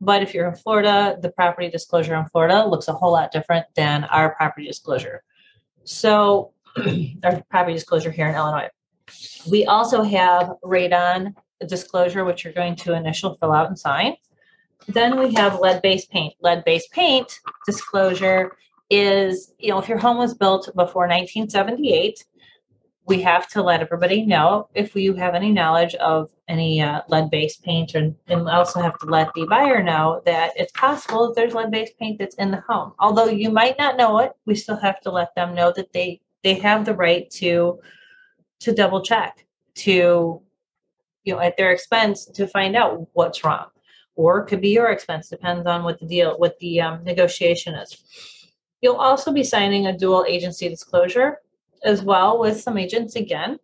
But 0.00 0.22
if 0.22 0.32
you're 0.32 0.48
in 0.48 0.54
Florida, 0.54 1.18
the 1.20 1.30
property 1.30 1.68
disclosure 1.68 2.14
in 2.14 2.26
Florida 2.26 2.64
looks 2.64 2.86
a 2.86 2.92
whole 2.92 3.12
lot 3.12 3.32
different 3.32 3.66
than 3.74 4.04
our 4.04 4.34
property 4.36 4.66
disclosure. 4.66 5.24
So 5.82 6.53
our 7.24 7.42
property 7.50 7.74
disclosure 7.74 8.10
here 8.10 8.28
in 8.28 8.34
Illinois. 8.34 8.68
We 9.50 9.66
also 9.66 10.02
have 10.02 10.52
radon 10.64 11.34
disclosure, 11.66 12.24
which 12.24 12.44
you're 12.44 12.52
going 12.52 12.76
to 12.76 12.94
initial 12.94 13.36
fill 13.36 13.52
out 13.52 13.68
and 13.68 13.78
sign. 13.78 14.16
then 14.88 15.18
we 15.18 15.32
have 15.34 15.60
lead-based 15.60 16.10
paint. 16.10 16.34
Lead-based 16.40 16.90
paint 16.92 17.40
disclosure 17.64 18.52
is, 18.90 19.52
you 19.58 19.70
know, 19.70 19.78
if 19.78 19.88
your 19.88 19.98
home 19.98 20.18
was 20.18 20.34
built 20.34 20.66
before 20.76 21.04
1978, 21.04 22.22
we 23.06 23.20
have 23.20 23.48
to 23.48 23.62
let 23.62 23.80
everybody 23.80 24.24
know 24.24 24.68
if 24.74 24.94
you 24.96 25.14
have 25.14 25.34
any 25.34 25.52
knowledge 25.52 25.94
of 25.96 26.30
any 26.48 26.80
uh, 26.80 27.02
lead-based 27.08 27.62
paint, 27.62 27.94
and, 27.94 28.14
and 28.28 28.48
also 28.48 28.80
have 28.80 28.98
to 28.98 29.06
let 29.06 29.28
the 29.34 29.46
buyer 29.46 29.82
know 29.82 30.22
that 30.24 30.52
it's 30.56 30.72
possible 30.72 31.26
that 31.26 31.34
there's 31.34 31.54
lead-based 31.54 31.98
paint 31.98 32.18
that's 32.18 32.36
in 32.36 32.50
the 32.50 32.62
home. 32.68 32.92
Although 32.98 33.26
you 33.26 33.50
might 33.50 33.78
not 33.78 33.96
know 33.96 34.18
it, 34.18 34.32
we 34.46 34.54
still 34.54 34.76
have 34.76 35.00
to 35.02 35.10
let 35.10 35.34
them 35.34 35.54
know 35.54 35.72
that 35.76 35.92
they 35.92 36.20
they 36.44 36.54
have 36.54 36.84
the 36.84 36.94
right 36.94 37.28
to 37.30 37.80
to 38.60 38.72
double 38.72 39.02
check 39.02 39.44
to 39.74 40.40
you 41.24 41.34
know 41.34 41.40
at 41.40 41.56
their 41.56 41.72
expense 41.72 42.26
to 42.26 42.46
find 42.46 42.76
out 42.76 43.08
what's 43.14 43.42
wrong. 43.42 43.66
Or 44.16 44.38
it 44.38 44.46
could 44.46 44.60
be 44.60 44.68
your 44.68 44.90
expense 44.90 45.28
depends 45.28 45.66
on 45.66 45.82
what 45.82 45.98
the 45.98 46.06
deal 46.06 46.38
what 46.38 46.58
the 46.60 46.80
um, 46.80 47.02
negotiation 47.02 47.74
is. 47.74 47.96
You'll 48.80 48.96
also 48.96 49.32
be 49.32 49.42
signing 49.42 49.86
a 49.86 49.98
dual 49.98 50.24
agency 50.28 50.68
disclosure 50.68 51.38
as 51.82 52.02
well 52.02 52.38
with 52.38 52.60
some 52.60 52.78
agents 52.78 53.16
again. 53.16 53.58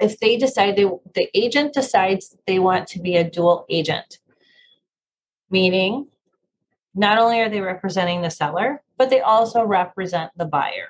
If 0.00 0.18
they 0.20 0.36
decide 0.36 0.76
they 0.76 0.88
the 1.14 1.28
agent 1.34 1.74
decides 1.74 2.36
they 2.46 2.58
want 2.58 2.86
to 2.88 3.00
be 3.00 3.16
a 3.16 3.28
dual 3.28 3.66
agent 3.68 4.20
meaning 5.50 6.06
not 6.94 7.18
only 7.18 7.40
are 7.40 7.48
they 7.48 7.60
representing 7.60 8.22
the 8.22 8.30
seller 8.30 8.82
but 8.96 9.10
they 9.10 9.20
also 9.20 9.64
represent 9.64 10.30
the 10.36 10.44
buyer 10.44 10.88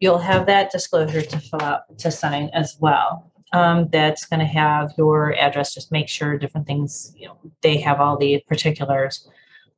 you'll 0.00 0.18
have 0.18 0.46
that 0.46 0.70
disclosure 0.70 1.22
to 1.22 1.38
fill 1.38 1.62
out 1.62 1.98
to 1.98 2.10
sign 2.10 2.50
as 2.52 2.76
well. 2.80 3.32
Um, 3.52 3.88
that's 3.90 4.26
going 4.26 4.40
to 4.40 4.46
have 4.46 4.92
your 4.98 5.34
address 5.36 5.72
just 5.72 5.92
make 5.92 6.08
sure 6.08 6.36
different 6.36 6.66
things 6.66 7.14
you 7.16 7.28
know 7.28 7.38
they 7.62 7.76
have 7.76 8.00
all 8.00 8.18
the 8.18 8.42
particulars 8.48 9.28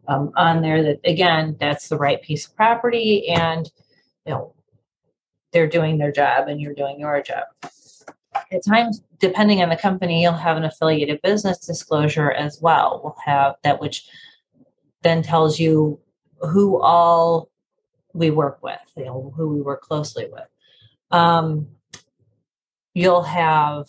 um, 0.09 0.33
on 0.37 0.63
there 0.63 0.83
that 0.83 1.01
again 1.05 1.55
that's 1.61 1.89
the 1.89 1.99
right 1.99 2.21
piece 2.23 2.47
of 2.47 2.57
property 2.57 3.29
and 3.29 3.71
you 4.25 4.33
know 4.33 4.55
they're 5.53 5.67
doing 5.67 5.99
their 5.99 6.11
job 6.11 6.49
and 6.49 6.61
you're 6.61 6.75
doing 6.75 6.99
your 6.99 7.21
job. 7.23 7.45
At 8.51 8.65
times 8.67 9.03
depending 9.19 9.63
on 9.63 9.69
the 9.69 9.77
company 9.77 10.23
you'll 10.23 10.33
have 10.33 10.57
an 10.57 10.65
affiliated 10.65 11.21
business 11.23 11.59
disclosure 11.59 12.33
as 12.33 12.59
well. 12.63 13.03
We'll 13.05 13.17
have 13.27 13.57
that 13.65 13.83
which 13.83 14.09
then 15.03 15.23
tells 15.23 15.61
you 15.61 16.01
who 16.41 16.81
all 16.81 17.51
we 18.15 18.31
work 18.31 18.63
with, 18.63 18.79
you 18.97 19.05
know, 19.05 19.33
who 19.37 19.49
we 19.49 19.61
work 19.61 19.83
closely 19.83 20.29
with. 20.31 20.49
Um, 21.11 21.69
you'll 22.95 23.23
have 23.23 23.89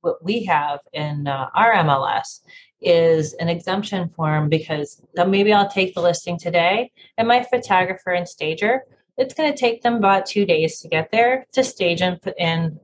what 0.00 0.22
we 0.24 0.44
have 0.44 0.80
in 0.92 1.26
uh, 1.26 1.48
our 1.54 1.72
MLS 1.74 2.40
is 2.80 3.32
an 3.34 3.48
exemption 3.48 4.10
form 4.10 4.48
because 4.48 5.02
maybe 5.26 5.52
I'll 5.52 5.70
take 5.70 5.94
the 5.94 6.02
listing 6.02 6.38
today 6.38 6.92
and 7.16 7.26
my 7.26 7.42
photographer 7.42 8.10
and 8.10 8.28
stager, 8.28 8.82
it's 9.16 9.34
going 9.34 9.50
to 9.50 9.58
take 9.58 9.82
them 9.82 9.94
about 9.94 10.26
two 10.26 10.44
days 10.44 10.80
to 10.80 10.88
get 10.88 11.10
there 11.10 11.46
to 11.52 11.64
stage 11.64 12.02
and, 12.02 12.20
and 12.38 12.78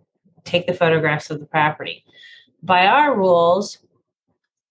take 0.45 0.67
the 0.67 0.75
photographs 0.75 1.31
of 1.31 1.41
the 1.41 1.47
property. 1.47 2.05
By 2.63 2.87
our 2.87 3.17
rules, 3.17 3.79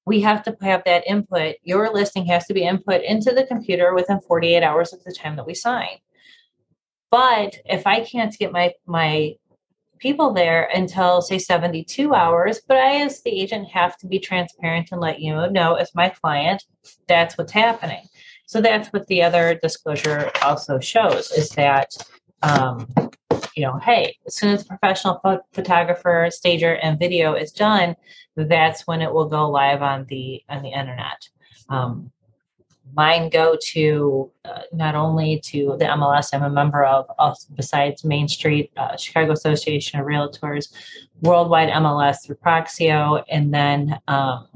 we 0.09 0.21
have 0.21 0.41
to 0.43 0.57
have 0.61 0.81
that 0.85 1.03
input. 1.07 1.55
Your 1.61 1.93
listing 1.93 2.25
has 2.25 2.47
to 2.47 2.53
be 2.55 2.63
input 2.63 3.03
into 3.03 3.31
the 3.31 3.45
computer 3.45 3.93
within 3.93 4.19
48 4.21 4.63
hours 4.63 4.91
of 4.91 5.03
the 5.03 5.13
time 5.13 5.35
that 5.35 5.45
we 5.45 5.53
sign. 5.53 5.99
But 7.11 7.59
if 7.65 7.85
I 7.85 8.01
can't 8.01 8.37
get 8.37 8.51
my 8.51 8.73
my 8.87 9.35
people 9.99 10.33
there 10.33 10.67
until 10.73 11.21
say 11.21 11.37
72 11.37 12.13
hours, 12.13 12.59
but 12.67 12.77
I 12.77 13.01
as 13.01 13.21
the 13.21 13.39
agent 13.39 13.67
have 13.69 13.97
to 13.97 14.07
be 14.07 14.17
transparent 14.17 14.89
and 14.91 14.99
let 14.99 15.19
you 15.19 15.33
know 15.51 15.75
as 15.75 15.93
my 15.93 16.09
client 16.09 16.63
that's 17.07 17.37
what's 17.37 17.51
happening. 17.51 18.03
So 18.47 18.61
that's 18.61 18.91
what 18.91 19.05
the 19.07 19.21
other 19.21 19.59
disclosure 19.61 20.31
also 20.41 20.79
shows 20.79 21.29
is 21.31 21.49
that 21.51 21.89
um, 22.41 22.87
you 23.59 23.65
know, 23.65 23.77
hey, 23.79 24.15
as 24.25 24.35
soon 24.35 24.53
as 24.53 24.63
professional 24.63 25.19
pho- 25.21 25.41
photographer, 25.51 26.29
stager, 26.31 26.75
and 26.75 26.97
video 26.97 27.33
is 27.33 27.51
done, 27.51 27.93
that's 28.37 28.87
when 28.87 29.01
it 29.01 29.11
will 29.13 29.27
go 29.27 29.49
live 29.49 29.81
on 29.81 30.05
the 30.05 30.41
on 30.47 30.63
the 30.63 30.69
internet. 30.69 31.27
Um, 31.67 32.09
mine 32.93 33.29
go 33.29 33.57
to 33.73 34.31
uh, 34.45 34.61
not 34.71 34.95
only 34.95 35.41
to 35.41 35.75
the 35.77 35.85
MLS 35.85 36.29
I'm 36.31 36.43
a 36.43 36.49
member 36.49 36.85
of, 36.85 37.05
besides 37.53 38.05
Main 38.05 38.29
Street, 38.29 38.71
uh, 38.77 38.95
Chicago 38.95 39.33
Association 39.33 39.99
of 39.99 40.05
Realtors, 40.05 40.71
worldwide 41.21 41.69
MLS 41.69 42.23
through 42.23 42.37
Proxio, 42.37 43.21
and 43.29 43.53
then 43.53 43.99
um, 44.07 44.47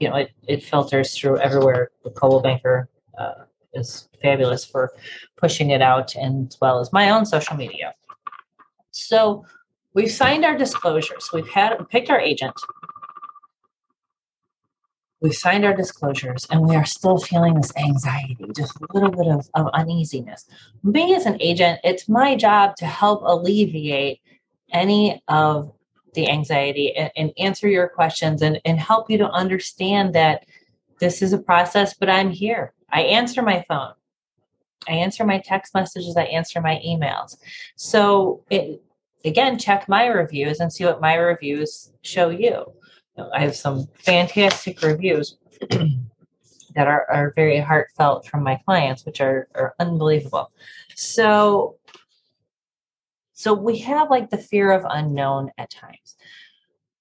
you 0.00 0.08
know 0.08 0.16
it, 0.16 0.32
it 0.48 0.64
filters 0.64 1.16
through 1.16 1.38
everywhere. 1.38 1.92
The 2.02 2.10
Coldwell 2.10 2.42
Banker 2.42 2.88
uh, 3.16 3.44
is 3.72 4.08
fabulous 4.20 4.64
for 4.64 4.92
pushing 5.36 5.70
it 5.70 5.80
out, 5.80 6.16
and 6.16 6.48
as 6.48 6.60
well 6.60 6.80
as 6.80 6.92
my 6.92 7.10
own 7.10 7.24
social 7.24 7.56
media. 7.56 7.94
So 9.06 9.44
we've 9.94 10.10
signed 10.10 10.44
our 10.44 10.56
disclosures. 10.56 11.30
We've 11.32 11.48
had 11.48 11.76
picked 11.88 12.10
our 12.10 12.20
agent. 12.20 12.54
We've 15.20 15.34
signed 15.34 15.64
our 15.64 15.74
disclosures 15.74 16.48
and 16.50 16.68
we 16.68 16.74
are 16.74 16.84
still 16.84 17.16
feeling 17.18 17.54
this 17.54 17.72
anxiety, 17.76 18.44
just 18.56 18.76
a 18.80 18.86
little 18.92 19.10
bit 19.10 19.28
of, 19.28 19.48
of 19.54 19.68
uneasiness. 19.72 20.46
Me 20.82 21.14
as 21.14 21.26
an 21.26 21.40
agent, 21.40 21.78
it's 21.84 22.08
my 22.08 22.34
job 22.34 22.74
to 22.76 22.86
help 22.86 23.22
alleviate 23.24 24.20
any 24.72 25.22
of 25.28 25.72
the 26.14 26.28
anxiety 26.28 26.94
and, 26.96 27.10
and 27.16 27.32
answer 27.38 27.68
your 27.68 27.88
questions 27.88 28.42
and, 28.42 28.60
and 28.64 28.80
help 28.80 29.10
you 29.10 29.18
to 29.18 29.30
understand 29.30 30.12
that 30.14 30.44
this 30.98 31.22
is 31.22 31.32
a 31.32 31.38
process, 31.38 31.94
but 31.94 32.10
I'm 32.10 32.30
here. 32.30 32.72
I 32.90 33.02
answer 33.02 33.42
my 33.42 33.64
phone. 33.68 33.92
I 34.88 34.92
answer 34.92 35.24
my 35.24 35.38
text 35.38 35.74
messages, 35.74 36.16
I 36.16 36.24
answer 36.24 36.60
my 36.60 36.80
emails. 36.84 37.36
So 37.76 38.42
it, 38.50 38.82
again, 39.24 39.58
check 39.58 39.88
my 39.88 40.06
reviews 40.06 40.60
and 40.60 40.72
see 40.72 40.84
what 40.84 41.00
my 41.00 41.14
reviews 41.14 41.92
show 42.02 42.30
you. 42.30 42.72
I 43.32 43.40
have 43.40 43.54
some 43.54 43.86
fantastic 43.94 44.82
reviews 44.82 45.36
that 45.70 46.86
are, 46.86 47.06
are 47.10 47.32
very 47.36 47.60
heartfelt 47.60 48.26
from 48.26 48.42
my 48.42 48.60
clients, 48.64 49.04
which 49.04 49.20
are, 49.20 49.48
are 49.54 49.74
unbelievable. 49.78 50.50
So 50.94 51.76
so 53.42 53.54
we 53.54 53.78
have 53.78 54.08
like 54.08 54.30
the 54.30 54.38
fear 54.38 54.70
of 54.70 54.86
unknown 54.88 55.50
at 55.58 55.68
times. 55.68 56.14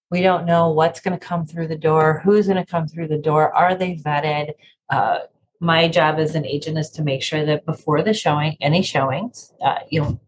We 0.09 0.23
don't 0.23 0.47
know 0.47 0.71
what's 0.71 0.99
going 0.99 1.17
to 1.17 1.23
come 1.23 1.45
through 1.45 1.67
the 1.67 1.77
door, 1.77 2.19
who's 2.23 2.47
going 2.47 2.57
to 2.57 2.65
come 2.65 2.87
through 2.87 3.09
the 3.09 3.19
door, 3.19 3.53
are 3.53 3.75
they 3.75 3.97
vetted? 3.97 4.53
Uh, 4.89 5.19
my 5.59 5.87
job 5.87 6.17
as 6.17 6.33
an 6.33 6.47
agent 6.47 6.79
is 6.79 6.89
to 6.91 7.03
make 7.03 7.21
sure 7.21 7.45
that 7.45 7.67
before 7.67 8.01
the 8.01 8.15
showing, 8.15 8.57
any 8.59 8.81
showings, 8.81 9.53
uh, 9.63 9.81
you 9.91 10.01
know, 10.01 10.19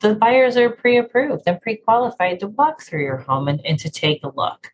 the 0.00 0.14
buyers 0.14 0.56
are 0.56 0.70
pre-approved 0.70 1.42
and 1.46 1.60
pre-qualified 1.60 2.40
to 2.40 2.48
walk 2.48 2.82
through 2.82 3.02
your 3.02 3.18
home 3.18 3.48
and, 3.48 3.60
and 3.64 3.78
to 3.80 3.90
take 3.90 4.22
a 4.22 4.32
look 4.34 4.72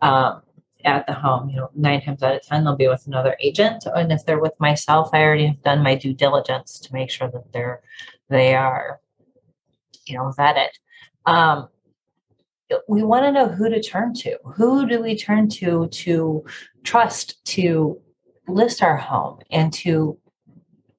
um, 0.00 0.42
at 0.84 1.06
the 1.06 1.12
home. 1.12 1.48
You 1.50 1.56
know, 1.56 1.70
nine 1.74 2.02
times 2.02 2.22
out 2.22 2.34
of 2.34 2.42
ten 2.42 2.64
they'll 2.64 2.76
be 2.76 2.88
with 2.88 3.06
another 3.06 3.36
agent, 3.40 3.84
and 3.86 4.12
if 4.12 4.24
they're 4.24 4.40
with 4.40 4.58
myself, 4.58 5.10
I 5.12 5.22
already 5.22 5.46
have 5.46 5.62
done 5.62 5.82
my 5.82 5.94
due 5.94 6.14
diligence 6.14 6.78
to 6.80 6.92
make 6.92 7.10
sure 7.10 7.30
that 7.30 7.52
they're 7.52 7.82
they 8.28 8.54
are, 8.54 9.00
you 10.06 10.16
know, 10.16 10.32
vetted. 10.36 10.70
Um, 11.26 11.68
we 12.88 13.04
want 13.04 13.24
to 13.24 13.32
know 13.32 13.48
who 13.48 13.68
to 13.68 13.80
turn 13.80 14.14
to. 14.14 14.36
Who 14.56 14.88
do 14.88 15.00
we 15.00 15.16
turn 15.16 15.48
to 15.50 15.86
to 15.86 16.44
trust 16.82 17.44
to 17.46 18.00
list 18.48 18.82
our 18.82 18.96
home 18.96 19.40
and 19.50 19.72
to 19.72 20.18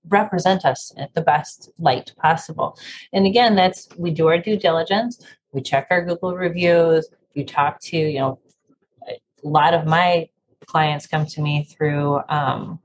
represent 0.09 0.65
us 0.65 0.91
at 0.97 1.13
the 1.13 1.21
best 1.21 1.69
light 1.79 2.13
possible. 2.17 2.77
And 3.13 3.25
again, 3.25 3.55
that's 3.55 3.87
we 3.97 4.11
do 4.11 4.27
our 4.27 4.37
due 4.37 4.57
diligence, 4.57 5.23
we 5.51 5.61
check 5.61 5.87
our 5.89 6.03
Google 6.03 6.35
reviews, 6.35 7.07
you 7.33 7.45
talk 7.45 7.79
to, 7.81 7.97
you 7.97 8.19
know, 8.19 8.39
a 9.07 9.47
lot 9.47 9.73
of 9.73 9.85
my 9.85 10.29
clients 10.65 11.07
come 11.07 11.25
to 11.25 11.41
me 11.41 11.63
through 11.63 12.19
um, 12.29 12.79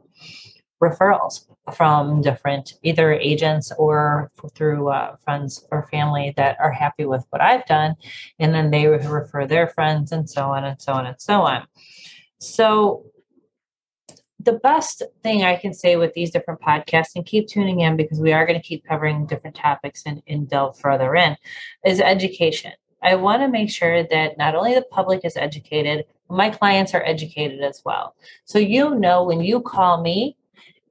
referrals 0.83 1.47
from 1.75 2.21
different 2.21 2.75
either 2.83 3.13
agents 3.13 3.73
or 3.79 4.31
through 4.55 4.89
uh, 4.89 5.17
friends 5.25 5.65
or 5.71 5.87
family 5.89 6.35
that 6.37 6.57
are 6.61 6.73
happy 6.73 7.05
with 7.05 7.25
what 7.31 7.41
I've 7.41 7.65
done, 7.67 7.95
and 8.39 8.53
then 8.53 8.71
they 8.71 8.87
refer 8.87 9.47
their 9.47 9.69
friends 9.69 10.13
and 10.13 10.29
so 10.29 10.51
on 10.51 10.65
and 10.65 10.81
so 10.81 10.93
on 10.93 11.07
and 11.07 11.21
so 11.21 11.43
on. 11.43 11.67
So 12.39 13.07
the 14.45 14.55
best 14.55 15.03
thing 15.23 15.43
I 15.43 15.57
can 15.57 15.73
say 15.73 15.97
with 15.97 16.15
these 16.15 16.31
different 16.31 16.61
podcasts, 16.61 17.15
and 17.17 17.25
keep 17.25 17.49
tuning 17.49 17.81
in 17.81 17.97
because 17.97 18.21
we 18.21 18.33
are 18.33 18.47
going 18.47 18.61
to 18.61 18.67
keep 18.67 18.85
covering 18.85 19.27
different 19.27 19.57
topics 19.57 20.03
and, 20.07 20.23
and 20.27 20.49
delve 20.49 20.79
further 20.79 21.15
in, 21.15 21.37
is 21.85 22.01
education. 22.01 22.73
I 23.03 23.17
want 23.17 23.43
to 23.43 23.49
make 23.49 23.71
sure 23.71 24.05
that 24.05 24.39
not 24.39 24.55
only 24.55 24.75
the 24.75 24.83
public 24.83 25.25
is 25.25 25.37
educated, 25.37 26.05
my 26.29 26.51
clients 26.51 26.95
are 26.95 27.03
educated 27.05 27.61
as 27.61 27.83
well. 27.85 28.15
So 28.45 28.59
you 28.59 28.95
know 28.95 29.25
when 29.25 29.41
you 29.41 29.61
call 29.61 30.01
me 30.01 30.37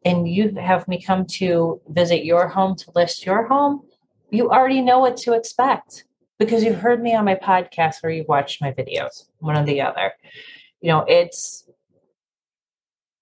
and 0.04 0.28
you 0.28 0.54
have 0.56 0.88
me 0.88 1.02
come 1.02 1.26
to 1.26 1.80
visit 1.88 2.26
your 2.26 2.48
home 2.48 2.76
to 2.76 2.92
list 2.96 3.26
your 3.26 3.48
home, 3.48 3.84
you 4.30 4.50
already 4.50 4.82
know 4.82 5.00
what 5.00 5.18
to 5.18 5.34
expect 5.34 6.06
because 6.38 6.64
you've 6.64 6.80
heard 6.80 7.02
me 7.02 7.16
on 7.16 7.26
my 7.26 7.36
podcast 7.36 8.04
or 8.04 8.10
you've 8.10 8.28
watched 8.28 8.62
my 8.62 8.72
videos, 8.72 9.28
one 9.40 9.58
or 9.58 9.64
the 9.64 9.82
other. 9.82 10.12
You 10.82 10.90
know, 10.90 11.06
it's 11.08 11.66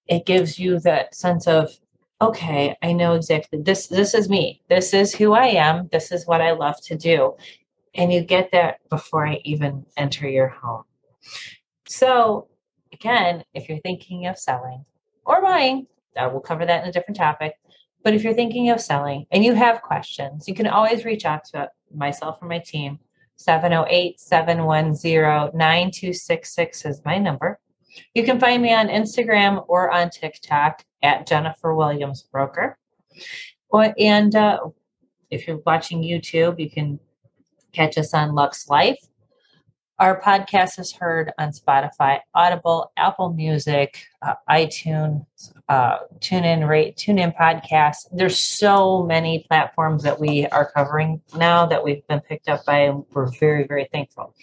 it 0.09 0.25
gives 0.25 0.59
you 0.59 0.79
that 0.79 1.15
sense 1.15 1.47
of, 1.47 1.71
okay, 2.19 2.75
I 2.81 2.91
know 2.93 3.13
exactly 3.13 3.61
this, 3.61 3.87
this 3.87 4.13
is 4.13 4.27
me. 4.27 4.61
This 4.67 4.93
is 4.93 5.15
who 5.15 5.33
I 5.33 5.47
am. 5.47 5.87
This 5.91 6.11
is 6.11 6.25
what 6.25 6.41
I 6.41 6.51
love 6.51 6.81
to 6.85 6.97
do. 6.97 7.35
And 7.93 8.11
you 8.11 8.21
get 8.21 8.51
that 8.51 8.79
before 8.89 9.25
I 9.25 9.39
even 9.45 9.85
enter 9.95 10.27
your 10.27 10.47
home. 10.47 10.83
So 11.87 12.47
again, 12.91 13.43
if 13.53 13.69
you're 13.69 13.79
thinking 13.79 14.25
of 14.25 14.37
selling 14.37 14.83
or 15.25 15.41
buying, 15.41 15.87
uh, 16.17 16.27
we'll 16.31 16.41
cover 16.41 16.65
that 16.65 16.83
in 16.83 16.89
a 16.89 16.91
different 16.91 17.17
topic. 17.17 17.53
But 18.03 18.13
if 18.13 18.23
you're 18.23 18.33
thinking 18.33 18.69
of 18.69 18.81
selling 18.81 19.25
and 19.31 19.43
you 19.43 19.53
have 19.53 19.81
questions, 19.81 20.47
you 20.47 20.55
can 20.55 20.67
always 20.67 21.05
reach 21.05 21.25
out 21.25 21.45
to 21.45 21.69
myself 21.93 22.37
or 22.41 22.47
my 22.47 22.59
team. 22.59 22.99
708 23.35 24.19
710 24.19 25.57
9266 25.57 26.85
is 26.85 27.01
my 27.05 27.17
number. 27.17 27.59
You 28.13 28.23
can 28.23 28.39
find 28.39 28.61
me 28.61 28.73
on 28.73 28.87
Instagram 28.87 29.65
or 29.67 29.91
on 29.91 30.09
TikTok 30.09 30.83
at 31.01 31.27
Jennifer 31.27 31.73
Williams 31.73 32.23
Broker. 32.23 32.77
And 33.73 34.35
uh, 34.35 34.59
if 35.29 35.47
you're 35.47 35.61
watching 35.65 36.01
YouTube, 36.01 36.59
you 36.59 36.69
can 36.69 36.99
catch 37.71 37.97
us 37.97 38.13
on 38.13 38.33
Luxe 38.33 38.67
Life 38.69 38.97
our 39.99 40.21
podcast 40.21 40.79
is 40.79 40.93
heard 40.93 41.31
on 41.37 41.51
Spotify, 41.51 42.19
Audible, 42.33 42.91
Apple 42.95 43.33
Music, 43.33 44.01
uh, 44.21 44.35
iTunes, 44.49 45.25
uh, 45.67 45.97
TuneIn, 46.19 46.67
rate 46.67 46.95
TuneIn 46.95 47.35
Podcasts. 47.35 48.07
There's 48.13 48.39
so 48.39 49.03
many 49.03 49.45
platforms 49.49 50.03
that 50.03 50.17
we 50.17 50.47
are 50.47 50.71
covering 50.71 51.21
now 51.35 51.65
that 51.65 51.83
we've 51.83 52.05
been 52.07 52.21
picked 52.21 52.47
up 52.47 52.65
by, 52.65 52.79
and 52.79 53.03
we're 53.11 53.29
very, 53.39 53.67
very 53.67 53.89
thankful. 53.91 54.33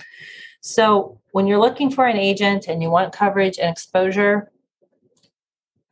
So 0.66 1.20
when 1.30 1.46
you're 1.46 1.60
looking 1.60 1.92
for 1.92 2.06
an 2.06 2.16
agent 2.16 2.66
and 2.66 2.82
you 2.82 2.90
want 2.90 3.12
coverage 3.12 3.56
and 3.56 3.70
exposure, 3.70 4.50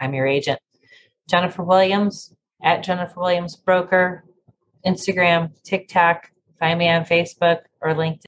I'm 0.01 0.15
your 0.15 0.27
agent. 0.27 0.59
Jennifer 1.31 1.63
Williams 1.63 2.35
at 2.61 2.83
Jennifer 2.83 3.21
Williams 3.21 3.55
Broker, 3.55 4.25
Instagram, 4.85 5.53
TikTok, 5.63 6.29
find 6.59 6.77
me 6.81 6.89
on 6.89 7.05
Facebook 7.05 7.61
or 7.81 7.95
LinkedIn. 7.95 8.19